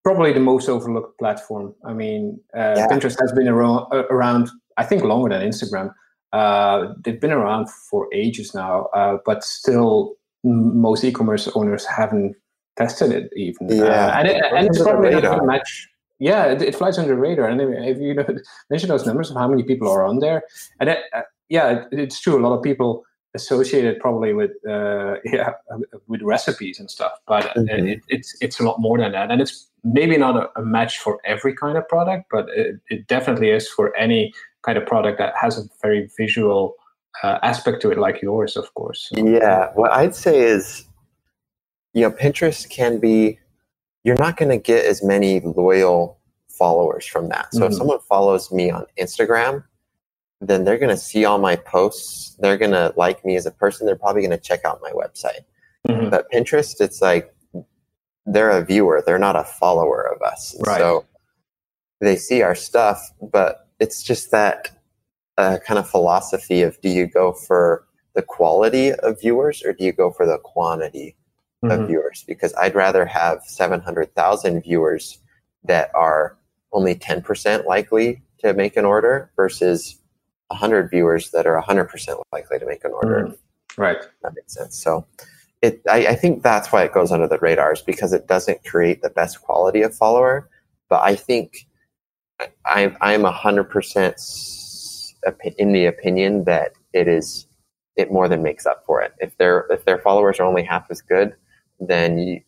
[0.07, 1.75] probably the most overlooked platform.
[1.85, 2.87] I mean, uh, yeah.
[2.87, 5.93] Pinterest has been around, uh, around, I think, longer than Instagram.
[6.33, 10.15] Uh, they've been around for ages now, uh, but still,
[10.45, 12.37] most e-commerce owners haven't
[12.77, 13.69] tested it even.
[13.69, 15.89] Yeah, uh, and, it, and it's probably not a match.
[16.19, 17.49] Yeah, it, it, flies under the radar.
[17.49, 18.25] And if you know,
[18.71, 20.43] mention those numbers of how many people are on there,
[20.81, 22.39] and it, uh, yeah, it, it's true.
[22.39, 25.53] A lot of people associate it probably with uh, yeah
[26.09, 27.87] with recipes and stuff, but mm-hmm.
[27.87, 29.31] it, it's it's a lot more than that.
[29.31, 33.07] And it's maybe not a, a match for every kind of product, but it, it,
[33.07, 36.75] definitely is for any kind of product that has a very visual
[37.23, 39.11] uh, aspect to it, like yours, of course.
[39.15, 40.85] Yeah, what I'd say is
[41.97, 43.39] you know, Pinterest can be,
[44.05, 46.21] you're not going to get as many loyal
[46.51, 47.55] followers from that.
[47.55, 47.73] So mm-hmm.
[47.73, 49.65] if someone follows me on Instagram,
[50.43, 52.37] then they're going to see all my posts.
[52.39, 53.87] They're going to like me as a person.
[53.87, 55.47] They're probably going to check out my website.
[55.89, 56.11] Mm-hmm.
[56.11, 57.35] But Pinterest, it's like
[58.27, 59.03] they're a viewer.
[59.07, 60.55] They're not a follower of us.
[60.67, 60.77] Right.
[60.77, 61.07] So
[62.03, 64.69] they see our stuff, but it's just that
[65.39, 69.83] uh, kind of philosophy of do you go for the quality of viewers or do
[69.83, 71.17] you go for the quantity
[71.69, 71.83] mm-hmm.
[71.83, 75.19] of viewers because I'd rather have 700,000 viewers
[75.65, 76.37] that are
[76.73, 79.99] only 10% likely to make an order versus
[80.49, 83.29] 100 viewers that are 100% likely to make an order.
[83.29, 83.39] Mm.
[83.77, 83.99] Right.
[84.23, 84.77] That makes sense.
[84.79, 85.07] So,
[85.63, 89.03] it I, I, think that's why it goes under the radars because it doesn't create
[89.03, 90.49] the best quality of follower.
[90.89, 91.67] But I think
[92.65, 94.21] I, I'm a hundred percent
[95.59, 97.47] in the opinion that it is
[97.97, 99.15] it more than makes up for it.
[99.19, 101.35] If their if their followers are only half as good,
[101.81, 102.41] then you,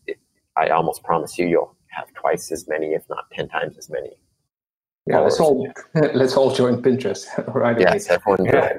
[0.56, 4.10] I almost promise you you'll have twice as many, if not ten times as many.
[5.06, 7.78] Yeah, let's all let's all join Pinterest, right?
[7.78, 8.44] Yes, everyone.
[8.44, 8.72] Yeah,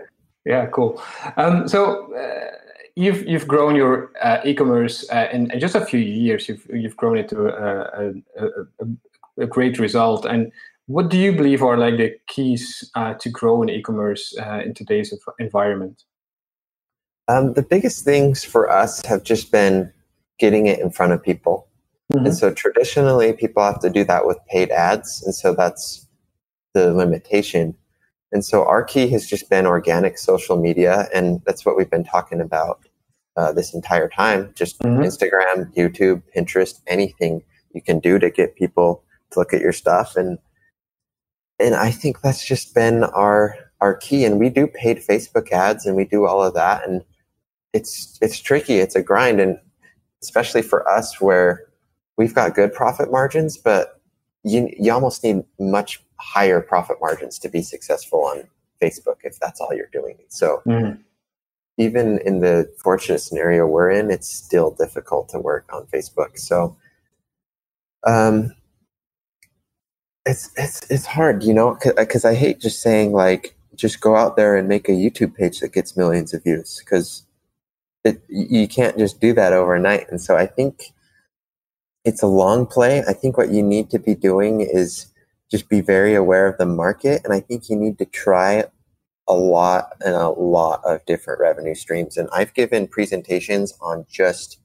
[0.45, 1.01] yeah, cool.
[1.37, 2.13] Um, so.
[2.13, 2.55] Uh,
[2.95, 6.49] you've you've grown your uh, e-commerce uh, in, in, just a few years.
[6.49, 10.25] You've you've grown it to a, a, a, a, great result.
[10.25, 10.51] And
[10.87, 14.73] what do you believe are like the keys uh, to grow in e-commerce uh, in
[14.73, 16.03] today's environment?
[17.27, 19.93] Um, the biggest things for us have just been
[20.39, 21.67] getting it in front of people.
[22.13, 22.27] Mm-hmm.
[22.27, 25.23] And so traditionally, people have to do that with paid ads.
[25.23, 26.07] And so that's
[26.73, 27.75] the limitation.
[28.31, 31.07] And so our key has just been organic social media.
[31.13, 32.79] And that's what we've been talking about
[33.37, 35.01] uh, this entire time just mm-hmm.
[35.01, 40.15] Instagram, YouTube, Pinterest, anything you can do to get people to look at your stuff.
[40.15, 40.37] And
[41.59, 44.25] and I think that's just been our our key.
[44.25, 46.87] And we do paid Facebook ads and we do all of that.
[46.87, 47.03] And
[47.73, 48.79] it's it's tricky.
[48.79, 49.39] It's a grind.
[49.39, 49.57] And
[50.21, 51.65] especially for us where
[52.17, 53.99] we've got good profit margins, but
[54.43, 58.43] you you almost need much higher profit margins to be successful on
[58.81, 60.17] Facebook if that's all you're doing.
[60.27, 61.01] So mm-hmm.
[61.77, 66.37] even in the fortunate scenario we're in, it's still difficult to work on Facebook.
[66.37, 66.77] So
[68.05, 68.53] um
[70.25, 74.35] it's it's it's hard, you know, because I hate just saying like just go out
[74.35, 77.23] there and make a YouTube page that gets millions of views because
[78.27, 80.09] you can't just do that overnight.
[80.09, 80.93] And so I think
[82.05, 83.03] it's a long play.
[83.07, 85.07] I think what you need to be doing is
[85.51, 87.21] just be very aware of the market.
[87.23, 88.65] And I think you need to try
[89.27, 92.17] a lot and a lot of different revenue streams.
[92.17, 94.59] And I've given presentations on just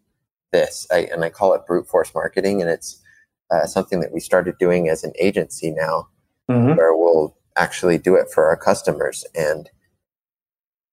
[0.53, 2.61] this, I, and I call it brute force marketing.
[2.61, 3.03] And it's
[3.51, 6.09] uh, something that we started doing as an agency now,
[6.51, 6.77] mm-hmm.
[6.77, 9.25] where we'll actually do it for our customers.
[9.35, 9.69] And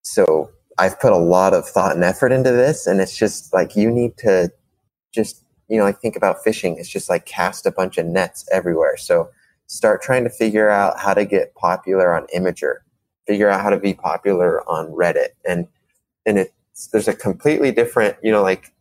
[0.02, 0.50] so
[0.82, 2.88] I've put a lot of thought and effort into this.
[2.88, 4.52] And it's just like you need to
[5.12, 6.76] just, you know, I think about fishing.
[6.80, 8.98] It's just like cast a bunch of nets everywhere.
[8.98, 9.30] So
[9.68, 12.78] start trying to figure out how to get popular on Imgur,
[13.28, 15.30] figure out how to be popular on Reddit.
[15.48, 15.68] And,
[16.26, 18.74] and it's, there's a completely different, you know, like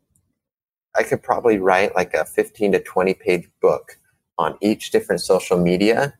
[0.96, 3.98] I could probably write like a 15 to 20 page book
[4.38, 6.14] on each different social media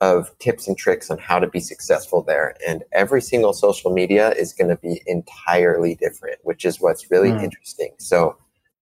[0.00, 2.54] of tips and tricks on how to be successful there.
[2.68, 7.30] And every single social media is going to be entirely different, which is what's really
[7.30, 7.42] mm.
[7.42, 7.94] interesting.
[7.98, 8.36] So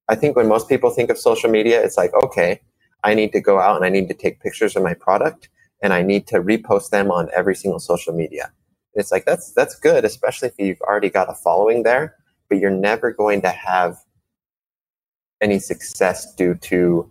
[0.08, 2.60] I think when most people think of social media, it's like, okay,
[3.04, 5.48] I need to go out and I need to take pictures of my product
[5.82, 8.44] and I need to repost them on every single social media.
[8.94, 12.16] And it's like that's that's good, especially if you've already got a following there,
[12.48, 13.98] but you're never going to have
[15.40, 17.10] any success due to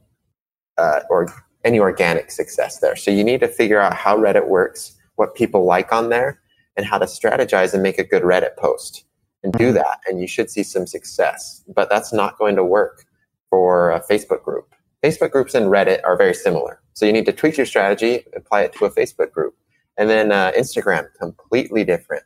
[0.77, 1.31] uh, or
[1.63, 2.95] any organic success there.
[2.95, 6.39] So you need to figure out how Reddit works, what people like on there,
[6.75, 9.05] and how to strategize and make a good Reddit post
[9.43, 9.75] and do mm-hmm.
[9.75, 9.99] that.
[10.07, 11.63] And you should see some success.
[11.73, 13.05] But that's not going to work
[13.49, 14.73] for a Facebook group.
[15.03, 16.81] Facebook groups and Reddit are very similar.
[16.93, 19.55] So you need to tweak your strategy, apply it to a Facebook group.
[19.97, 22.23] And then uh, Instagram, completely different.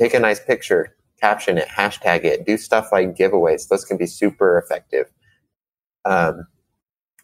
[0.00, 3.68] Take a nice picture, caption it, hashtag it, do stuff like giveaways.
[3.68, 5.10] Those can be super effective.
[6.04, 6.46] Um,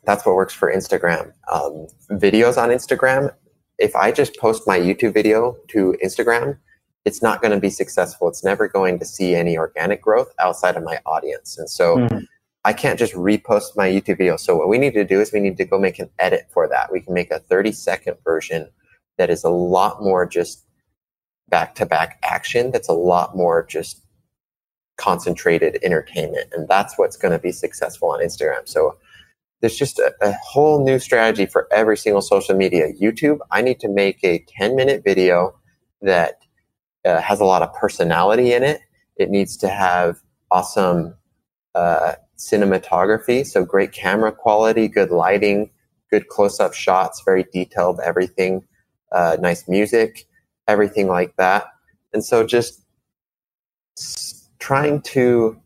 [0.07, 1.32] that's what works for Instagram.
[1.52, 3.32] Um, videos on Instagram,
[3.78, 6.59] if I just post my YouTube video to Instagram,
[7.05, 8.28] it's not going to be successful.
[8.28, 11.59] It's never going to see any organic growth outside of my audience.
[11.59, 12.26] And so mm.
[12.64, 14.36] I can't just repost my YouTube video.
[14.36, 16.66] So what we need to do is we need to go make an edit for
[16.68, 16.90] that.
[16.90, 18.68] We can make a 30 second version
[19.18, 20.64] that is a lot more just
[21.48, 22.70] back to back action.
[22.70, 24.00] That's a lot more just
[24.96, 26.52] concentrated entertainment.
[26.52, 28.66] And that's what's going to be successful on Instagram.
[28.66, 28.96] So
[29.65, 32.93] there's just a, a, whole new strategy for every single social media.
[33.01, 35.59] YouTube, I need to make a 10 minute video
[36.03, 36.43] that
[37.07, 38.83] uh, has a lot of personality in it.
[39.17, 40.19] It needs to have
[40.51, 41.15] awesome
[41.75, 45.71] uh, cinematography, so great camera quality, good lighting,
[46.11, 48.62] good close up shots, very detailed everything,
[49.12, 50.27] uh, nice music,
[50.69, 51.65] everything like that.
[52.12, 52.85] And so just
[54.59, 55.59] trying to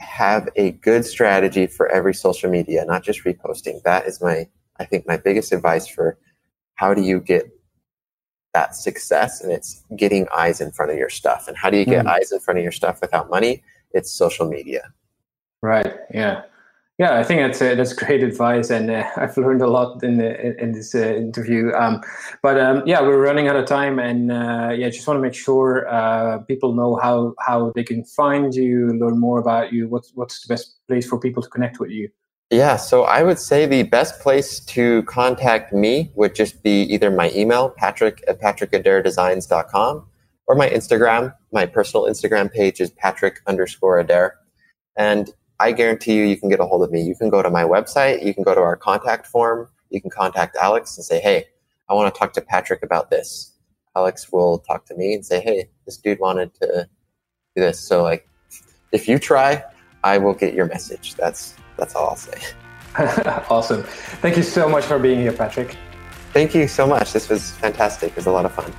[0.00, 3.82] have a good strategy for every social media, not just reposting.
[3.82, 6.18] That is my, I think, my biggest advice for
[6.74, 7.50] how do you get
[8.54, 11.48] that success and it's getting eyes in front of your stuff.
[11.48, 12.10] And how do you get mm.
[12.10, 13.62] eyes in front of your stuff without money?
[13.92, 14.92] It's social media.
[15.62, 15.92] Right.
[16.12, 16.42] Yeah.
[16.98, 20.18] Yeah, I think that's uh, that's great advice, and uh, I've learned a lot in
[20.18, 21.72] the, in this uh, interview.
[21.72, 22.00] Um,
[22.42, 25.34] but um, yeah, we're running out of time, and uh, yeah, just want to make
[25.34, 29.88] sure uh, people know how how they can find you, learn more about you.
[29.88, 32.08] What's what's the best place for people to connect with you?
[32.50, 37.12] Yeah, so I would say the best place to contact me would just be either
[37.12, 40.08] my email, patrick at patrickadairdesigns.com,
[40.48, 41.32] or my Instagram.
[41.52, 44.36] My personal Instagram page is patrick underscore adair.
[44.96, 45.30] And
[45.60, 47.02] I guarantee you, you can get a hold of me.
[47.02, 50.10] You can go to my website, you can go to our contact form, you can
[50.10, 51.46] contact Alex and say, hey,
[51.88, 53.52] I want to talk to Patrick about this.
[53.96, 56.88] Alex will talk to me and say, hey, this dude wanted to
[57.56, 57.80] do this.
[57.80, 58.28] So, like,
[58.92, 59.64] if you try,
[60.04, 61.14] I will get your message.
[61.14, 62.40] That's that's all I'll say.
[63.50, 63.82] awesome.
[63.82, 65.76] Thank you so much for being here, Patrick.
[66.32, 67.12] Thank you so much.
[67.12, 68.10] This was fantastic.
[68.10, 68.72] It was a lot of fun.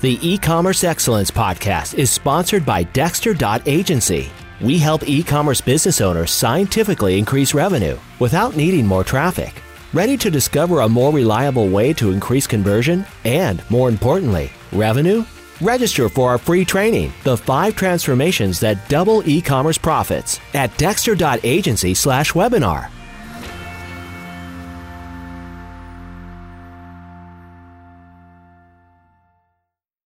[0.00, 4.30] The e-commerce excellence podcast is sponsored by Dexter.agency.
[4.60, 9.62] We help e-commerce business owners scientifically increase revenue without needing more traffic.
[9.94, 15.24] Ready to discover a more reliable way to increase conversion and, more importantly, revenue?
[15.60, 22.88] Register for our free training, The 5 Transformations That Double E-commerce Profits at dexter.agency/webinar.